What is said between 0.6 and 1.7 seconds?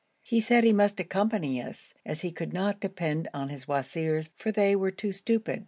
he must accompany